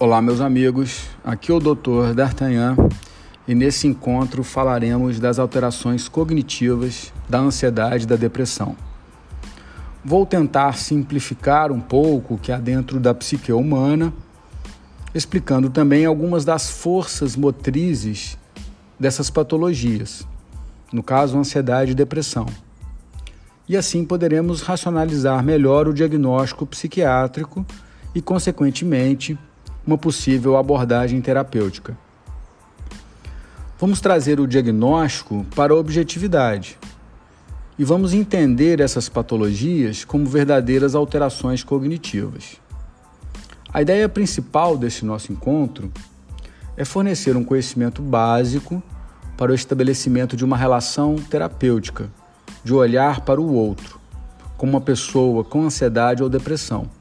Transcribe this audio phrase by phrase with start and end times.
[0.00, 1.08] Olá, meus amigos.
[1.24, 2.14] Aqui é o Dr.
[2.14, 2.76] D'Artagnan
[3.48, 8.76] e nesse encontro falaremos das alterações cognitivas da ansiedade e da depressão.
[10.04, 14.14] Vou tentar simplificar um pouco o que há dentro da psique humana,
[15.12, 18.38] explicando também algumas das forças motrizes
[19.00, 20.24] dessas patologias,
[20.92, 22.46] no caso, ansiedade e depressão.
[23.68, 27.66] E assim poderemos racionalizar melhor o diagnóstico psiquiátrico
[28.14, 29.36] e, consequentemente,
[29.88, 31.96] uma possível abordagem terapêutica.
[33.80, 36.78] Vamos trazer o diagnóstico para a objetividade
[37.78, 42.58] e vamos entender essas patologias como verdadeiras alterações cognitivas.
[43.72, 45.90] A ideia principal desse nosso encontro
[46.76, 48.82] é fornecer um conhecimento básico
[49.38, 52.10] para o estabelecimento de uma relação terapêutica,
[52.62, 53.98] de olhar para o outro,
[54.58, 56.97] como uma pessoa com ansiedade ou depressão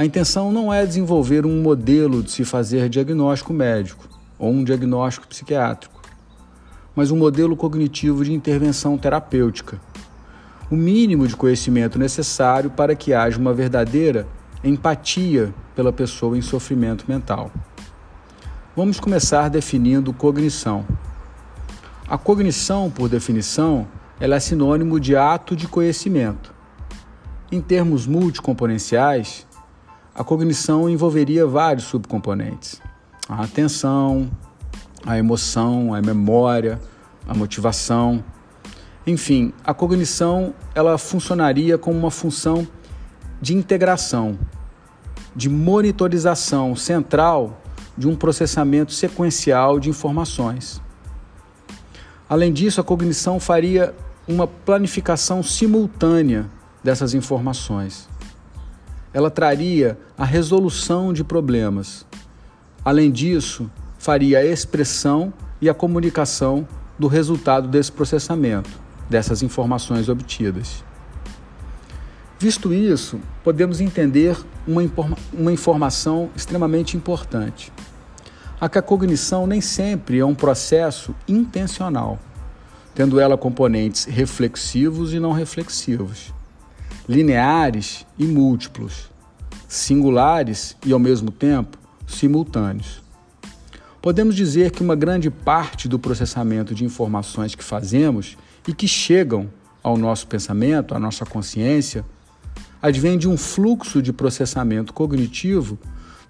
[0.00, 5.28] a intenção não é desenvolver um modelo de se fazer diagnóstico médico ou um diagnóstico
[5.28, 6.00] psiquiátrico,
[6.96, 9.78] mas um modelo cognitivo de intervenção terapêutica.
[10.70, 14.26] O mínimo de conhecimento necessário para que haja uma verdadeira
[14.64, 17.50] empatia pela pessoa em sofrimento mental.
[18.74, 20.86] Vamos começar definindo cognição.
[22.08, 23.86] A cognição, por definição,
[24.18, 26.54] ela é sinônimo de ato de conhecimento.
[27.52, 29.46] Em termos multicomponenciais,
[30.14, 32.80] a cognição envolveria vários subcomponentes:
[33.28, 34.30] a atenção,
[35.06, 36.80] a emoção, a memória,
[37.26, 38.22] a motivação.
[39.06, 42.66] Enfim, a cognição ela funcionaria como uma função
[43.40, 44.38] de integração,
[45.34, 47.58] de monitorização central
[47.96, 50.80] de um processamento sequencial de informações.
[52.28, 53.94] Além disso, a cognição faria
[54.28, 56.48] uma planificação simultânea
[56.84, 58.08] dessas informações
[59.12, 62.06] ela traria a resolução de problemas.
[62.84, 66.66] Além disso, faria a expressão e a comunicação
[66.98, 68.70] do resultado desse processamento,
[69.08, 70.84] dessas informações obtidas.
[72.38, 77.70] Visto isso, podemos entender uma, informa uma informação extremamente importante.
[78.58, 82.18] A cognição nem sempre é um processo intencional,
[82.94, 86.32] tendo ela componentes reflexivos e não reflexivos
[87.10, 89.09] lineares e múltiplos,
[89.70, 93.00] singulares e, ao mesmo tempo, simultâneos.
[94.02, 98.36] Podemos dizer que uma grande parte do processamento de informações que fazemos
[98.66, 99.48] e que chegam
[99.80, 102.04] ao nosso pensamento, à nossa consciência,
[102.82, 105.78] advém de um fluxo de processamento cognitivo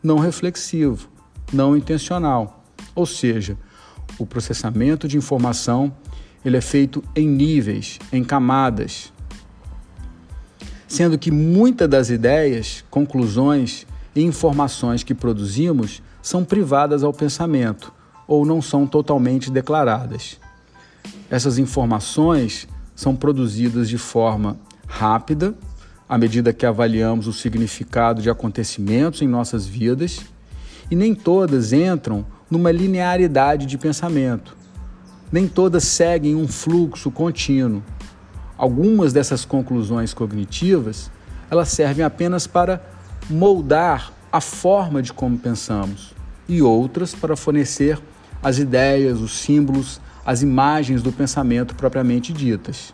[0.03, 1.09] não reflexivo,
[1.51, 2.62] não intencional.
[2.95, 3.57] Ou seja,
[4.19, 5.91] o processamento de informação
[6.45, 9.12] ele é feito em níveis, em camadas,
[10.91, 17.93] sendo que muitas das ideias, conclusões e informações que produzimos são privadas ao pensamento
[18.27, 20.39] ou não são totalmente declaradas.
[21.31, 25.55] Essas informações são produzidas de forma rápida,
[26.09, 30.21] à medida que avaliamos o significado de acontecimentos em nossas vidas,
[30.91, 34.57] e nem todas entram numa linearidade de pensamento.
[35.31, 37.81] Nem todas seguem um fluxo contínuo,
[38.60, 41.10] Algumas dessas conclusões cognitivas,
[41.50, 42.78] elas servem apenas para
[43.31, 46.12] moldar a forma de como pensamos
[46.47, 47.98] e outras para fornecer
[48.43, 52.93] as ideias, os símbolos, as imagens do pensamento propriamente ditas.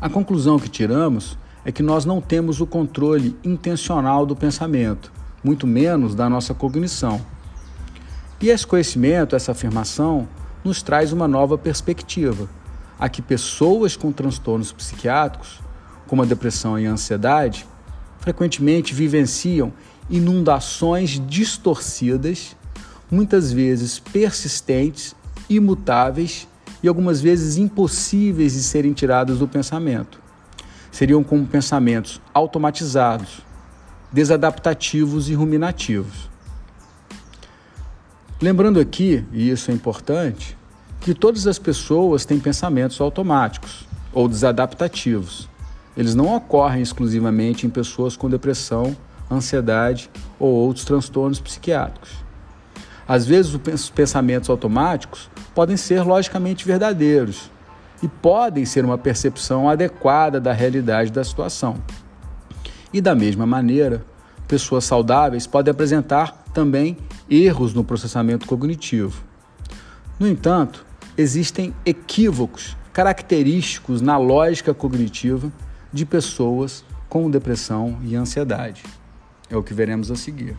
[0.00, 5.12] A conclusão que tiramos é que nós não temos o controle intencional do pensamento,
[5.42, 7.20] muito menos da nossa cognição.
[8.40, 10.28] E esse conhecimento, essa afirmação,
[10.62, 12.48] nos traz uma nova perspectiva
[13.02, 15.58] a que pessoas com transtornos psiquiátricos,
[16.06, 17.66] como a depressão e a ansiedade,
[18.20, 19.72] frequentemente vivenciam
[20.08, 22.54] inundações distorcidas,
[23.10, 25.16] muitas vezes persistentes,
[25.50, 26.46] imutáveis
[26.80, 30.20] e algumas vezes impossíveis de serem tiradas do pensamento.
[30.92, 33.42] Seriam como pensamentos automatizados,
[34.12, 36.30] desadaptativos e ruminativos.
[38.40, 40.56] Lembrando aqui, e isso é importante,
[41.02, 45.48] que todas as pessoas têm pensamentos automáticos ou desadaptativos.
[45.96, 48.96] Eles não ocorrem exclusivamente em pessoas com depressão,
[49.30, 50.08] ansiedade
[50.38, 52.10] ou outros transtornos psiquiátricos.
[53.06, 57.50] Às vezes, os pensamentos automáticos podem ser logicamente verdadeiros
[58.00, 61.76] e podem ser uma percepção adequada da realidade da situação.
[62.92, 64.04] E da mesma maneira,
[64.46, 66.96] pessoas saudáveis podem apresentar também
[67.28, 69.24] erros no processamento cognitivo.
[70.18, 75.52] No entanto, existem equívocos característicos na lógica cognitiva
[75.92, 78.82] de pessoas com depressão e ansiedade.
[79.50, 80.56] É o que veremos a seguir.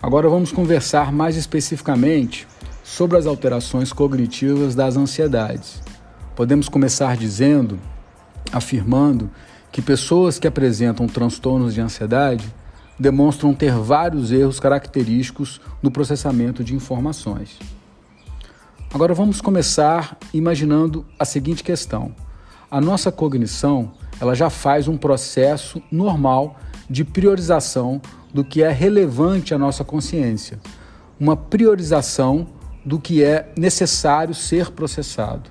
[0.00, 2.46] Agora vamos conversar mais especificamente
[2.92, 5.82] sobre as alterações cognitivas das ansiedades.
[6.36, 7.78] Podemos começar dizendo,
[8.52, 9.30] afirmando,
[9.70, 12.54] que pessoas que apresentam transtornos de ansiedade
[13.00, 17.58] demonstram ter vários erros característicos no processamento de informações.
[18.92, 22.14] Agora vamos começar imaginando a seguinte questão:
[22.70, 26.58] a nossa cognição ela já faz um processo normal
[26.90, 28.02] de priorização
[28.34, 30.60] do que é relevante à nossa consciência,
[31.18, 35.50] uma priorização do que é necessário ser processado.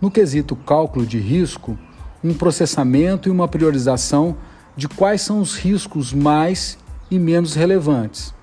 [0.00, 1.78] No quesito cálculo de risco,
[2.22, 4.36] um processamento e uma priorização
[4.76, 6.78] de quais são os riscos mais
[7.10, 8.34] e menos relevantes,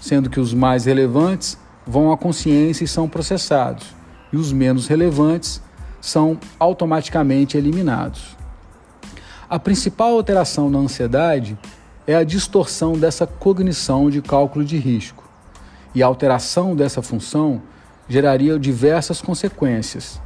[0.00, 3.86] sendo que os mais relevantes vão à consciência e são processados,
[4.32, 5.60] e os menos relevantes
[6.00, 8.36] são automaticamente eliminados.
[9.48, 11.58] A principal alteração na ansiedade
[12.06, 15.21] é a distorção dessa cognição de cálculo de risco.
[15.94, 17.62] E a alteração dessa função
[18.08, 20.20] geraria diversas consequências,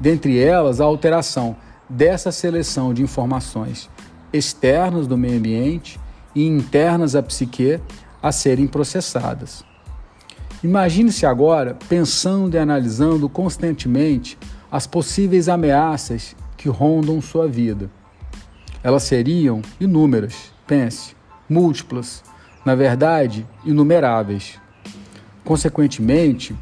[0.00, 1.56] dentre elas a alteração
[1.88, 3.90] dessa seleção de informações
[4.32, 6.00] externas do meio ambiente
[6.34, 7.78] e internas à psique
[8.22, 9.64] a serem processadas.
[10.64, 14.38] Imagine-se agora pensando e analisando constantemente
[14.70, 17.90] as possíveis ameaças que rondam sua vida.
[18.82, 21.14] Elas seriam inúmeras, pense
[21.48, 22.22] múltiplas,
[22.64, 24.58] na verdade, inumeráveis.
[25.44, 26.54] Consequentemente,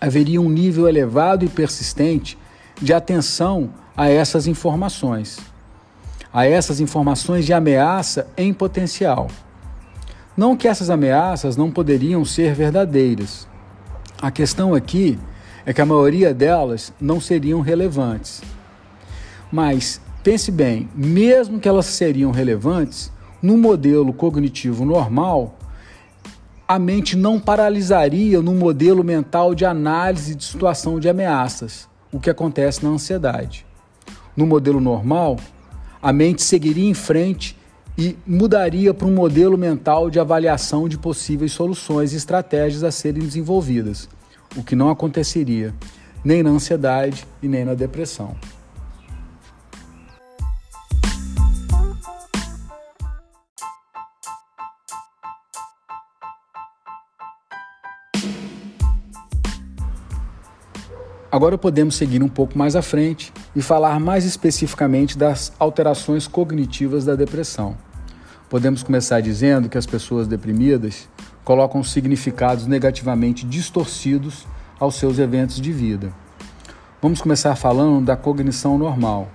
[0.00, 2.36] haveria um nível elevado e persistente
[2.80, 5.38] de atenção a essas informações,
[6.32, 9.28] a essas informações de ameaça em potencial.
[10.36, 13.46] Não que essas ameaças não poderiam ser verdadeiras.
[14.20, 15.18] A questão aqui
[15.64, 18.42] é que a maioria delas não seriam relevantes.
[19.50, 23.12] Mas pense bem, mesmo que elas seriam relevantes,
[23.42, 25.58] no modelo cognitivo normal,
[26.72, 32.30] a mente não paralisaria no modelo mental de análise de situação de ameaças, o que
[32.30, 33.66] acontece na ansiedade.
[34.34, 35.36] No modelo normal,
[36.00, 37.58] a mente seguiria em frente
[37.98, 43.22] e mudaria para um modelo mental de avaliação de possíveis soluções e estratégias a serem
[43.22, 44.08] desenvolvidas,
[44.56, 45.74] o que não aconteceria
[46.24, 48.34] nem na ansiedade e nem na depressão.
[61.32, 67.06] Agora podemos seguir um pouco mais à frente e falar mais especificamente das alterações cognitivas
[67.06, 67.74] da depressão.
[68.50, 71.08] Podemos começar dizendo que as pessoas deprimidas
[71.42, 74.46] colocam significados negativamente distorcidos
[74.78, 76.12] aos seus eventos de vida.
[77.00, 79.30] Vamos começar falando da cognição normal.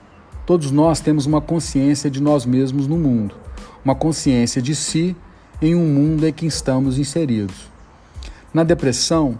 [0.45, 3.33] Todos nós temos uma consciência de nós mesmos no mundo,
[3.83, 5.15] uma consciência de si
[5.59, 7.71] em um mundo em que estamos inseridos.
[8.53, 9.39] Na depressão,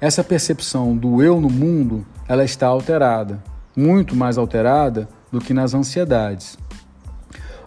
[0.00, 3.42] essa percepção do eu no mundo, ela está alterada,
[3.74, 6.58] muito mais alterada do que nas ansiedades.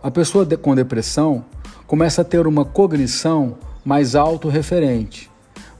[0.01, 1.43] A pessoa com depressão
[1.87, 5.29] começa a ter uma cognição mais autorreferente,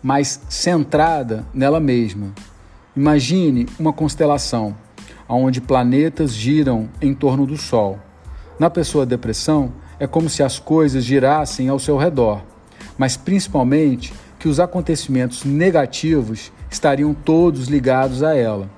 [0.01, 2.33] mais centrada nela mesma.
[2.95, 4.75] Imagine uma constelação
[5.27, 7.99] onde planetas giram em torno do Sol.
[8.57, 12.41] Na pessoa depressão, é como se as coisas girassem ao seu redor,
[12.97, 18.69] mas principalmente que os acontecimentos negativos estariam todos ligados a ela.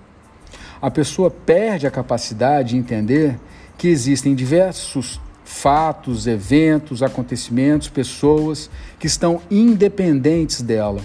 [0.81, 3.39] A pessoa perde a capacidade de entender
[3.77, 11.01] que existem diversos fatos, eventos, acontecimentos, pessoas que estão independentes dela.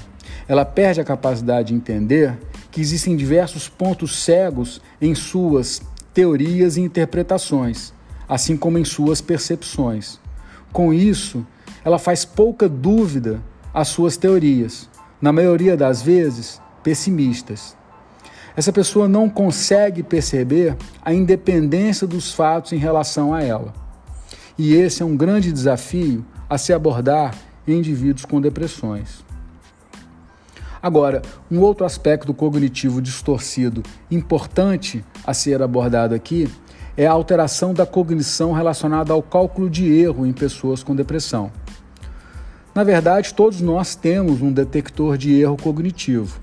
[0.49, 2.39] Ela perde a capacidade de entender
[2.71, 5.83] que existem diversos pontos cegos em suas
[6.15, 7.93] teorias e interpretações,
[8.27, 10.19] assim como em suas percepções.
[10.73, 11.47] Com isso,
[11.85, 13.43] ela faz pouca dúvida
[13.77, 14.89] as suas teorias,
[15.21, 17.77] na maioria das vezes pessimistas.
[18.57, 23.75] Essa pessoa não consegue perceber a independência dos fatos em relação a ela.
[24.57, 27.35] E esse é um grande desafio a se abordar
[27.69, 29.23] em indivíduos com depressões.
[30.83, 36.49] Agora, um outro aspecto cognitivo distorcido importante a ser abordado aqui
[36.97, 41.53] é a alteração da cognição relacionada ao cálculo de erro em pessoas com depressão.
[42.77, 46.39] Na verdade, todos nós temos um detector de erro cognitivo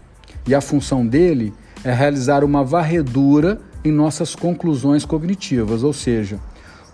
[0.47, 6.39] e a função dele é realizar uma varredura em nossas conclusões cognitivas, ou seja,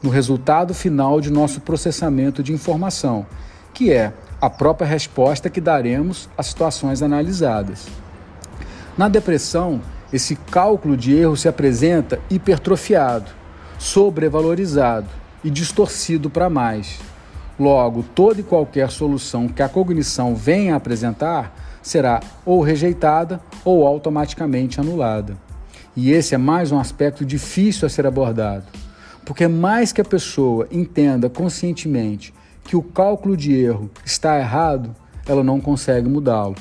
[0.04, 3.26] no resultado final de nosso processamento de informação,
[3.74, 7.88] que é a própria resposta que daremos às situações analisadas.
[8.98, 9.82] Na depressão,
[10.12, 13.32] esse cálculo de erro se apresenta hipertrofiado,
[13.78, 15.08] sobrevalorizado
[15.46, 17.00] e distorcido para mais
[17.60, 24.80] Logo, toda e qualquer solução que a cognição venha apresentar será ou rejeitada ou automaticamente
[24.80, 25.36] anulada.
[25.94, 28.64] E esse é mais um aspecto difícil a ser abordado,
[29.26, 34.96] porque mais que a pessoa entenda conscientemente que o cálculo de erro está errado,
[35.28, 36.56] ela não consegue mudá-lo,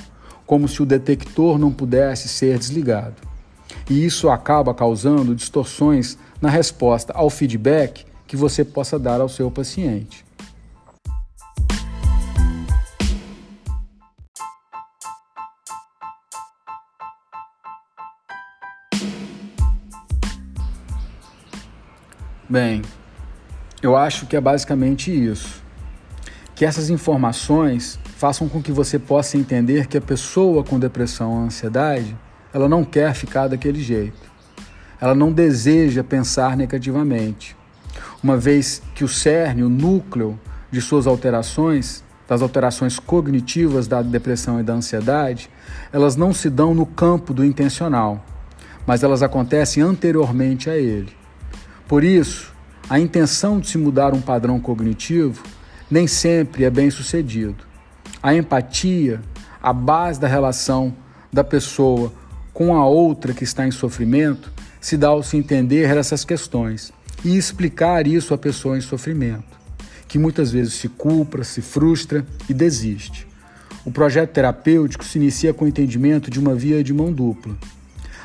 [0.44, 3.16] como se o detector não pudesse ser desligado.
[3.88, 9.50] E isso acaba causando distorções na resposta ao feedback que você possa dar ao seu
[9.50, 10.27] paciente.
[22.50, 22.80] Bem,
[23.82, 25.62] eu acho que é basicamente isso.
[26.54, 31.40] Que essas informações façam com que você possa entender que a pessoa com depressão ou
[31.40, 32.16] ansiedade,
[32.50, 34.32] ela não quer ficar daquele jeito.
[34.98, 37.54] Ela não deseja pensar negativamente.
[38.22, 40.40] Uma vez que o cerne, o núcleo
[40.70, 45.50] de suas alterações, das alterações cognitivas da depressão e da ansiedade,
[45.92, 48.24] elas não se dão no campo do intencional,
[48.86, 51.17] mas elas acontecem anteriormente a ele.
[51.88, 52.52] Por isso,
[52.88, 55.42] a intenção de se mudar um padrão cognitivo
[55.90, 57.64] nem sempre é bem sucedido.
[58.22, 59.22] A empatia,
[59.62, 60.94] a base da relação
[61.32, 62.12] da pessoa
[62.52, 66.92] com a outra que está em sofrimento, se dá ao se entender essas questões
[67.24, 69.58] e explicar isso à pessoa em sofrimento,
[70.06, 73.26] que muitas vezes se culpa, se frustra e desiste.
[73.84, 77.56] O projeto terapêutico se inicia com o entendimento de uma via de mão dupla,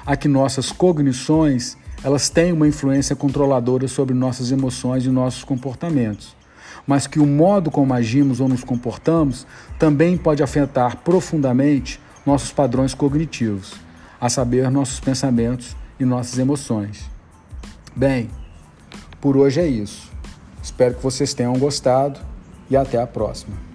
[0.06, 6.36] a que nossas cognições elas têm uma influência controladora sobre nossas emoções e nossos comportamentos,
[6.86, 9.48] mas que o modo como agimos ou nos comportamos
[9.80, 13.74] também pode afetar profundamente nossos padrões cognitivos,
[14.20, 17.10] a saber, nossos pensamentos e nossas emoções.
[17.96, 18.30] Bem,
[19.22, 20.12] por hoje é isso.
[20.62, 22.20] Espero que vocês tenham gostado
[22.70, 23.73] e até a próxima.